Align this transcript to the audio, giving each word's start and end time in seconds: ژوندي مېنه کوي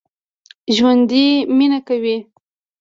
ژوندي 0.75 1.25
مېنه 1.57 1.79
کوي 1.87 2.17